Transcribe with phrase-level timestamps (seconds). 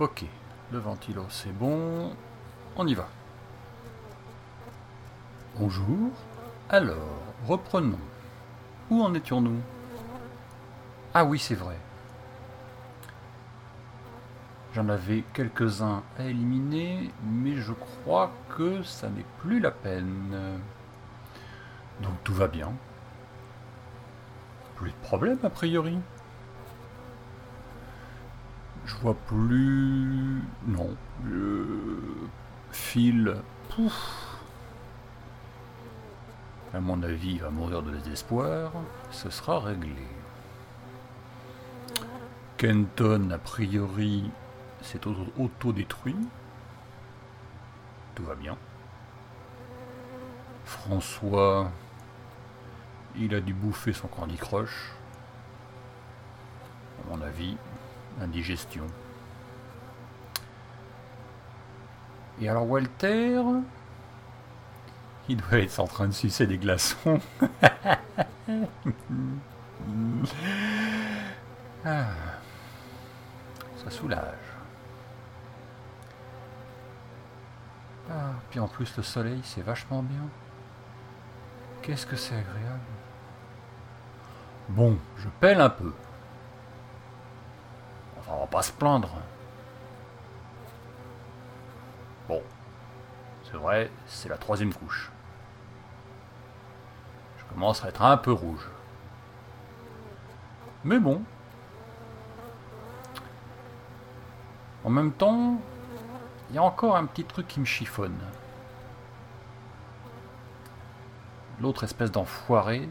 [0.00, 0.24] Ok,
[0.72, 2.16] le ventilo c'est bon,
[2.74, 3.06] on y va.
[5.58, 6.08] Bonjour.
[6.70, 6.96] Alors,
[7.46, 7.98] reprenons.
[8.88, 9.60] Où en étions-nous?
[11.12, 11.76] Ah oui, c'est vrai.
[14.72, 20.62] J'en avais quelques-uns à éliminer, mais je crois que ça n'est plus la peine.
[22.00, 22.72] Donc tout va bien.
[24.76, 25.98] Plus de problème a priori?
[28.90, 30.42] Je vois plus.
[30.66, 30.96] Non.
[31.24, 32.28] Le
[32.72, 33.36] fil.
[33.68, 34.36] Pouf.
[36.74, 38.72] À mon avis, il va mourir de désespoir.
[39.12, 39.94] Ce sera réglé.
[42.56, 44.28] Kenton, a priori,
[44.82, 46.16] s'est auto-détruit.
[48.16, 48.56] Tout va bien.
[50.64, 51.70] François,
[53.16, 54.92] il a dû bouffer son Candy Crush.
[56.98, 57.56] À mon avis,
[58.20, 58.86] indigestion.
[62.40, 63.42] Et alors Walter,
[65.28, 67.20] il doit être en train de sucer des glaçons.
[71.82, 72.08] Ah.
[73.82, 74.20] ça soulage.
[78.10, 80.28] Ah, puis en plus le soleil, c'est vachement bien.
[81.80, 82.80] Qu'est-ce que c'est agréable.
[84.68, 85.92] Bon, je pèle un peu.
[88.20, 89.10] Enfin, on va pas se plaindre.
[92.28, 92.42] Bon,
[93.44, 95.10] c'est vrai, c'est la troisième couche.
[97.38, 98.68] Je commence à être un peu rouge.
[100.84, 101.22] Mais bon.
[104.84, 105.60] En même temps,
[106.48, 108.18] il y a encore un petit truc qui me chiffonne.
[111.60, 112.88] L'autre espèce d'enfoiré,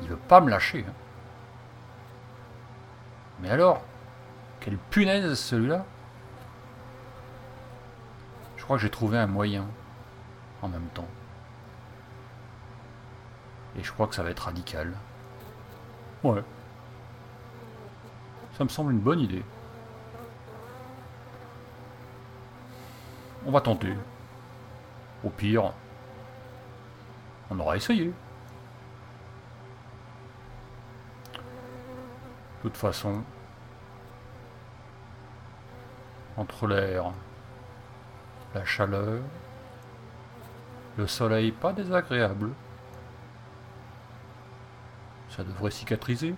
[0.00, 0.84] il veut pas me lâcher.
[0.88, 1.05] Hein.
[3.40, 3.82] Mais alors,
[4.60, 5.84] quelle punaise celui-là
[8.56, 9.66] Je crois que j'ai trouvé un moyen
[10.62, 11.08] en même temps.
[13.78, 14.92] Et je crois que ça va être radical.
[16.24, 16.42] Ouais.
[18.56, 19.44] Ça me semble une bonne idée.
[23.44, 23.94] On va tenter.
[25.22, 25.72] Au pire,
[27.50, 28.06] on aura essayé.
[28.06, 28.12] De
[32.62, 33.22] toute façon,
[36.36, 37.12] entre l'air,
[38.54, 39.22] la chaleur,
[40.96, 42.50] le soleil pas désagréable,
[45.30, 46.34] ça devrait cicatriser,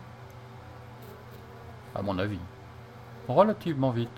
[1.94, 2.40] à mon avis,
[3.28, 4.08] relativement vite.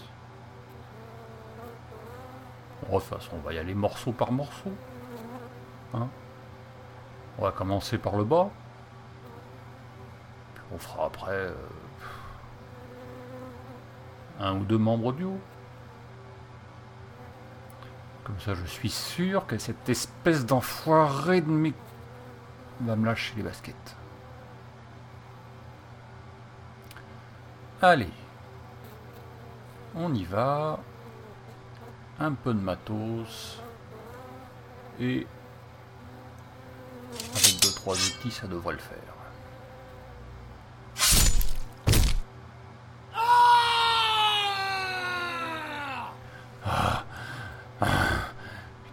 [2.90, 2.98] On
[3.44, 4.72] va y aller morceau par morceau.
[5.94, 6.08] Hein
[7.38, 8.50] on va commencer par le bas.
[10.54, 11.54] Puis on fera après euh,
[14.40, 15.40] un ou deux membres du haut.
[18.30, 21.74] Comme ça, je suis sûr que cette espèce d'enfoiré de mes...
[22.80, 23.74] va me lâcher les baskets.
[27.82, 28.12] Allez.
[29.96, 30.78] On y va.
[32.20, 33.60] Un peu de matos.
[35.00, 35.26] Et
[37.34, 38.96] avec deux trois outils, ça devrait le faire.
[46.62, 47.04] Ah,
[47.80, 47.86] ah,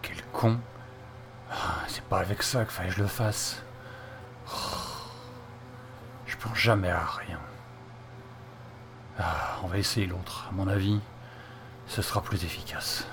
[0.01, 3.63] quel Ah, c'est pas avec ça qu'il fallait que je le fasse.
[6.25, 7.39] Je pense jamais à rien.
[9.63, 10.47] on va essayer l'autre.
[10.49, 10.99] À mon avis,
[11.87, 13.07] ce sera plus efficace.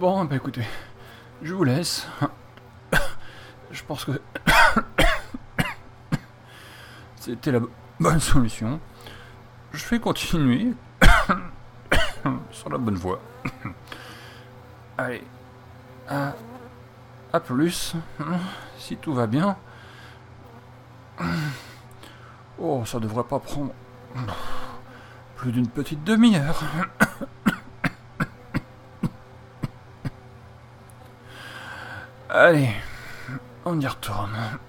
[0.00, 0.62] Bon, bah écoutez,
[1.42, 2.06] je vous laisse.
[3.72, 4.12] Je pense que
[7.16, 7.58] c'était la
[7.98, 8.78] bonne solution.
[9.72, 10.72] Je vais continuer
[12.52, 13.20] sur la bonne voie.
[14.98, 15.24] Allez,
[16.08, 16.34] à,
[17.32, 17.96] à plus,
[18.78, 19.56] si tout va bien.
[22.56, 23.72] Oh, ça devrait pas prendre
[25.34, 26.62] plus d'une petite demi-heure.
[32.32, 32.70] Allez,
[33.64, 34.60] on y retourne.